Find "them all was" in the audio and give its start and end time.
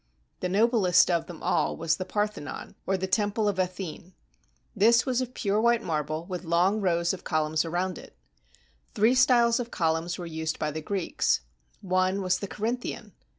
1.27-1.97